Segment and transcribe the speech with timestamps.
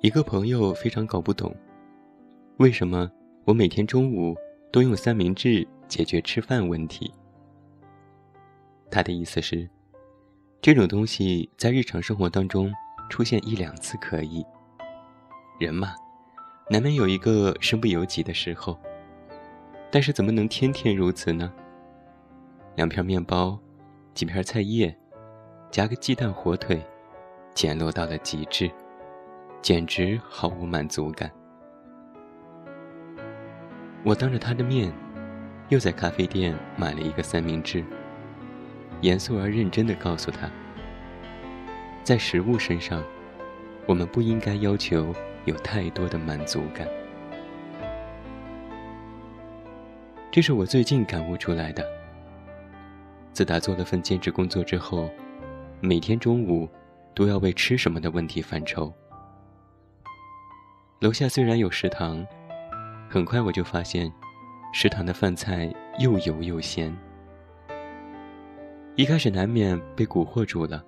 [0.00, 1.54] 一个朋友非常搞不懂，
[2.58, 3.10] 为什么
[3.46, 4.36] 我每天中午
[4.70, 7.10] 都用三明治解决吃饭问题。
[8.90, 9.66] 他的意思是，
[10.60, 12.70] 这种东西在日常生活当中
[13.08, 14.44] 出现一两次可以，
[15.58, 15.94] 人嘛，
[16.68, 18.78] 难免有一个身不由己的时候。
[19.90, 21.50] 但是怎么能天天如此呢？
[22.74, 23.58] 两片面包，
[24.12, 24.94] 几片菜叶，
[25.70, 26.84] 夹个鸡蛋、火腿，
[27.54, 28.70] 简陋到了极致。
[29.66, 31.28] 简直毫无满足感。
[34.04, 34.92] 我当着他的面，
[35.70, 37.84] 又在咖啡店买了一个三明治。
[39.00, 40.48] 严肃而认真地告诉他，
[42.04, 43.02] 在食物身上，
[43.86, 45.12] 我们不应该要求
[45.46, 46.86] 有太多的满足感。
[50.30, 51.84] 这是我最近感悟出来的。
[53.32, 55.10] 自打做了份兼职工作之后，
[55.80, 56.68] 每天中午
[57.14, 58.94] 都要为吃什么的问题犯愁。
[61.00, 62.26] 楼下虽然有食堂，
[63.06, 64.10] 很快我就发现，
[64.72, 66.90] 食堂的饭菜又油又咸。
[68.94, 70.82] 一开始难免被蛊惑住了，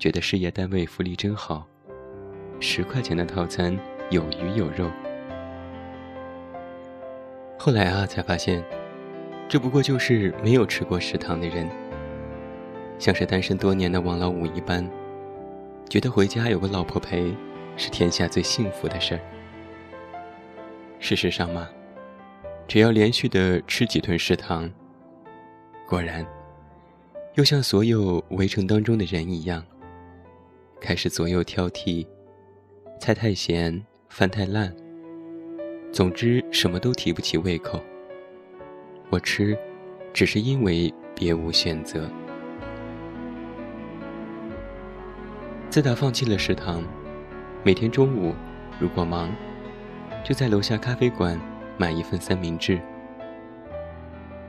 [0.00, 1.64] 觉得事业单位福利真好，
[2.58, 3.78] 十块钱的套餐
[4.10, 4.90] 有鱼有肉。
[7.56, 8.64] 后来啊，才发现，
[9.48, 11.70] 这不过就是没有吃过食堂的人，
[12.98, 14.84] 像是单身多年的王老五一般，
[15.88, 17.32] 觉得回家有个老婆陪。
[17.76, 19.20] 是天下最幸福的事儿。
[21.00, 21.68] 事实上嘛，
[22.66, 24.70] 只要连续的吃几顿食堂，
[25.86, 26.26] 果然，
[27.34, 29.62] 又像所有围城当中的人一样，
[30.80, 32.06] 开始左右挑剔，
[32.98, 34.74] 菜太咸，饭太烂，
[35.92, 37.82] 总之什么都提不起胃口。
[39.10, 39.58] 我吃，
[40.14, 42.08] 只是因为别无选择。
[45.68, 46.82] 自打放弃了食堂。
[47.66, 48.34] 每天中午，
[48.78, 49.34] 如果忙，
[50.22, 51.40] 就在楼下咖啡馆
[51.78, 52.78] 买一份三明治；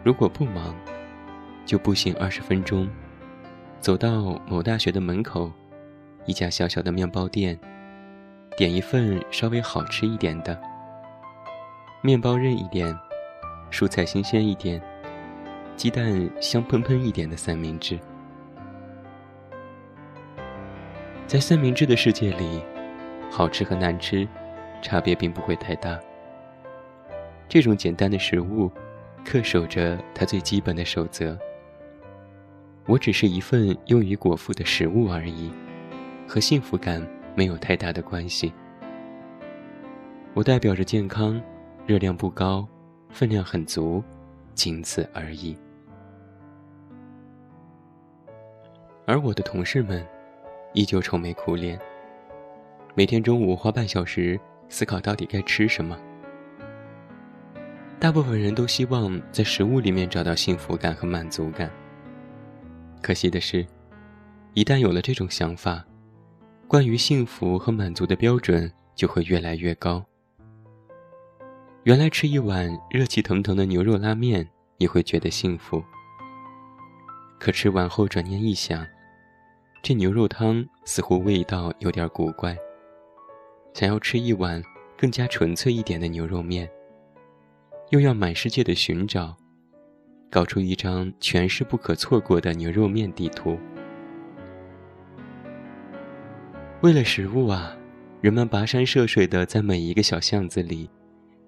[0.04, 0.76] 如果不忙，
[1.66, 2.90] 就步行二十分钟，
[3.80, 5.50] 走到某大学的门口，
[6.26, 7.58] 一家小小的面包店，
[8.58, 10.62] 点一份稍微好吃一点的，
[12.02, 12.94] 面包韧一点，
[13.72, 14.82] 蔬菜新鲜一点，
[15.78, 17.98] 鸡蛋香喷喷一点的三明治。
[21.26, 22.62] 在三明治的世界里。
[23.30, 24.28] 好吃和难吃，
[24.82, 26.00] 差别并不会太大。
[27.48, 28.72] 这种简单的食物，
[29.26, 31.38] 恪守着它最基本的守则。
[32.86, 35.52] 我只是一份用于果腹的食物而已，
[36.28, 38.54] 和幸福感没有太大的关系。
[40.34, 41.42] 我代表着健康，
[41.86, 42.68] 热量不高，
[43.10, 44.04] 分量很足，
[44.54, 45.58] 仅此而已。
[49.06, 50.06] 而我的同事们，
[50.74, 51.80] 依旧愁眉苦脸。
[52.98, 54.40] 每天中午花半小时
[54.70, 56.00] 思考到底该吃什么。
[58.00, 61.70] 大部分人都希望在食物里面找到幸福感和满足感。
[63.02, 63.68] 可惜的是，
[64.54, 65.84] 一旦有了这种想法，
[66.70, 70.02] 关于幸福和满足的标准就会越来越高。
[71.84, 74.48] 原来吃一碗热气腾腾的牛肉拉面
[74.78, 75.84] 你会觉得幸福，
[77.40, 78.88] 可吃完后转念一想，
[79.84, 82.58] 这牛肉汤似乎味道有点古怪。
[83.76, 84.64] 想要吃一碗
[84.98, 86.72] 更加纯粹一点的牛肉面，
[87.90, 89.36] 又要满世界的寻找，
[90.32, 93.60] 搞出一张全是不可错过的牛肉面地图。
[96.80, 97.76] 为了食物啊，
[98.22, 100.90] 人们跋山涉水的在每一个小巷子里，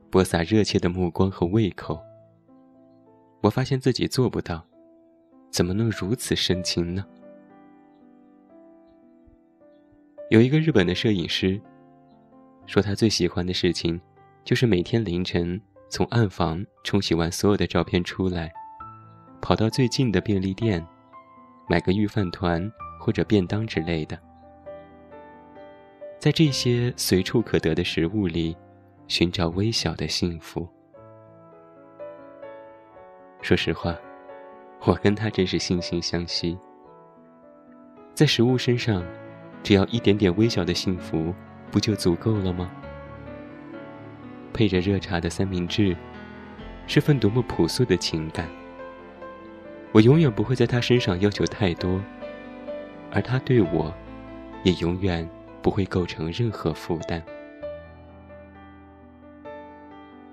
[0.10, 1.98] 播撒热切的目光和胃口。
[3.40, 4.62] 我发现自己做不到，
[5.50, 7.06] 怎么能如此深情呢？
[10.30, 11.58] 有一个日本的摄影师。
[12.68, 14.00] 说他最喜欢的事情，
[14.44, 15.60] 就是每天凌晨
[15.90, 18.52] 从暗房冲洗完所有的照片出来，
[19.42, 20.86] 跑到最近的便利店，
[21.70, 22.70] 买个御饭团
[23.00, 24.20] 或者便当之类的，
[26.20, 28.56] 在这些随处可得的食物里，
[29.08, 30.68] 寻找微小的幸福。
[33.42, 33.96] 说实话，
[34.82, 36.58] 我跟他真是惺惺相惜。
[38.14, 39.02] 在食物身上，
[39.64, 41.34] 只要一点点微小的幸福。
[41.72, 42.72] 不就足够了吗？
[44.54, 45.96] 配着热茶的三明治，
[46.88, 48.48] 是份多么朴素的情感。
[49.92, 52.02] 我永远不会在他身上要求太多，
[53.12, 53.94] 而他对我，
[54.64, 55.28] 也永远
[55.62, 57.24] 不会构成任何负担。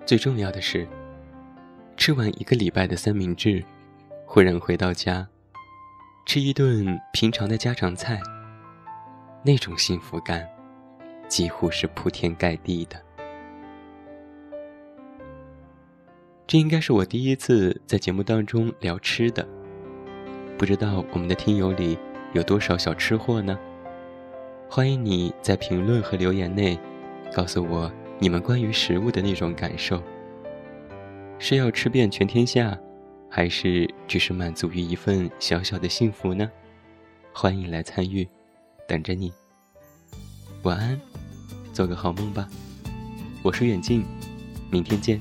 [0.07, 0.87] 最重要的是，
[1.97, 3.65] 吃完一个礼拜的三明治，
[4.27, 5.27] 忽然回到家，
[6.27, 8.21] 吃一顿平常的家常菜，
[9.43, 10.47] 那种幸福感。
[11.29, 13.01] 几乎是铺天盖地的。
[16.47, 19.47] 这应该是我第一次在节目当中聊吃的，
[20.59, 21.99] 不知道我们的听友里
[22.33, 23.59] 有多少小吃货呢？
[24.69, 26.79] 欢迎你在评论和留言内
[27.33, 30.03] 告诉我你们关于食物的那种感受。
[31.39, 32.79] 是要吃遍全天下，
[33.29, 36.51] 还是只是满足于一份小小的幸福呢？
[37.33, 38.29] 欢迎来参与，
[38.87, 39.33] 等着你。
[40.65, 40.99] 晚安，
[41.75, 42.49] 做个好梦吧。
[43.43, 44.03] 我是远近，
[44.71, 45.21] 明天见。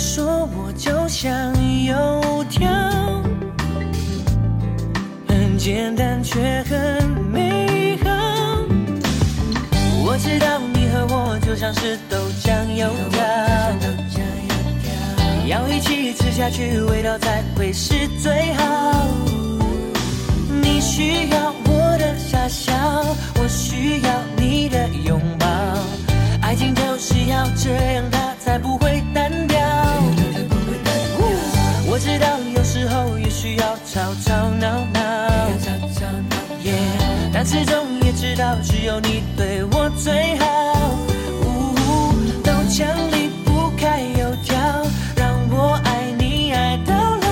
[0.00, 1.30] 说我就像
[1.84, 2.66] 油条，
[5.28, 8.10] 很简单却很美好。
[10.02, 13.20] 我知道你和我就像是豆浆油条，
[15.46, 19.06] 要一起吃下去，味道才会是最好。
[20.62, 22.72] 你需要我的傻笑，
[23.38, 25.46] 我需要你的拥抱。
[26.40, 29.29] 爱情就是要这样，它才不会单
[33.86, 35.00] 吵吵闹闹，
[36.62, 36.72] 耶，
[37.32, 40.46] 但始终也知道只有你对我最好。
[41.42, 44.56] 呜豆浆离不开油条，
[45.16, 47.28] 让我爱你爱到老。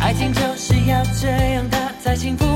[0.00, 2.46] 爱情就是要这样，它才幸福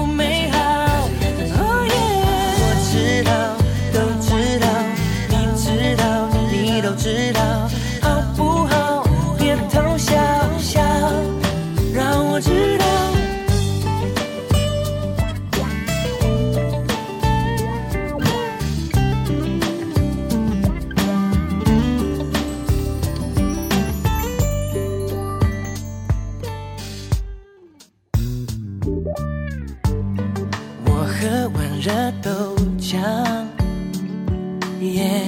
[31.84, 31.90] 热
[32.23, 32.96] 豆浆，
[34.79, 35.25] 耶，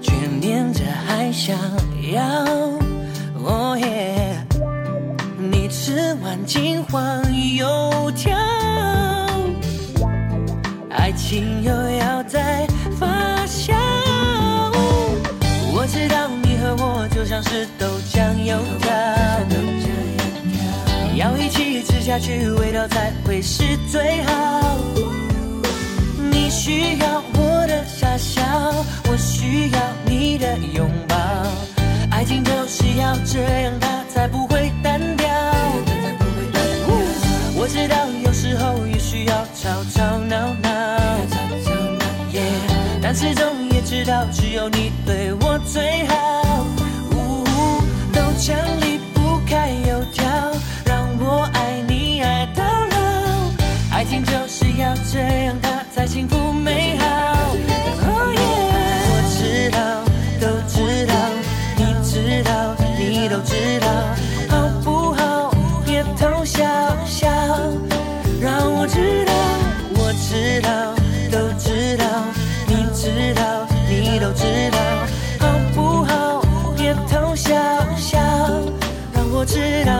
[0.00, 1.58] 却念着还想
[2.12, 2.22] 要，
[3.42, 4.36] 哦耶，
[5.36, 7.20] 你吃完金黄
[7.56, 8.38] 油条，
[10.90, 12.64] 爱情又要再
[12.96, 13.74] 发酵。
[15.74, 18.94] 我知道你和我就像是豆浆油条。
[21.16, 24.78] 要一起吃下去，味道才会是最好。
[43.98, 46.64] 知道只有你对我最好。
[47.10, 47.42] 呜，
[48.12, 50.24] 豆浆离不开油条，
[50.84, 52.96] 让我爱你爱到老。
[53.92, 57.06] 爱情就是要这样，它才幸福美好。
[58.06, 58.40] 哦耶，
[59.10, 59.80] 我知道，
[60.40, 61.12] 都知道，
[61.76, 63.88] 你知道，你都知道，
[64.48, 65.52] 好不好？
[65.84, 66.64] 别偷笑
[67.04, 67.28] 笑，
[68.40, 69.32] 让我知道，
[69.96, 70.94] 我知道，
[71.32, 72.06] 都知道，
[72.68, 73.57] 你知道，
[79.48, 79.97] 知道。